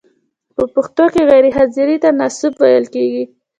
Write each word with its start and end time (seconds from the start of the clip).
په 0.55 0.63
پښتو 0.73 1.05
کې 1.13 1.21
غیر 1.29 1.45
حاضر 1.57 1.89
ته 2.03 2.09
ناسوب 2.19 2.53
ویل 2.59 2.85
کیږی. 2.93 3.23